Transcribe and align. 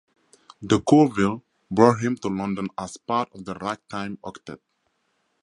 Decourville 0.63 1.43
brought 1.69 1.99
him 1.99 2.15
to 2.15 2.27
London 2.27 2.69
as 2.75 2.97
part 2.97 3.31
of 3.35 3.45
The 3.45 3.53
Ragtime 3.53 4.17
Octet. 4.25 4.57